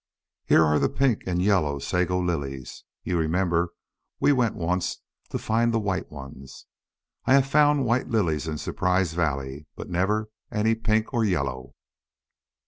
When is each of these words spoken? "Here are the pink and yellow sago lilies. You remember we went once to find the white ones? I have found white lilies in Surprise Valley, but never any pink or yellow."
"Here 0.47 0.65
are 0.65 0.79
the 0.79 0.89
pink 0.89 1.27
and 1.27 1.39
yellow 1.39 1.77
sago 1.77 2.19
lilies. 2.19 2.85
You 3.03 3.19
remember 3.19 3.69
we 4.19 4.31
went 4.31 4.55
once 4.55 4.97
to 5.29 5.37
find 5.37 5.71
the 5.71 5.79
white 5.79 6.09
ones? 6.11 6.65
I 7.25 7.33
have 7.35 7.45
found 7.45 7.85
white 7.85 8.07
lilies 8.07 8.47
in 8.47 8.57
Surprise 8.57 9.13
Valley, 9.13 9.67
but 9.75 9.91
never 9.91 10.31
any 10.51 10.73
pink 10.73 11.13
or 11.13 11.23
yellow." 11.23 11.75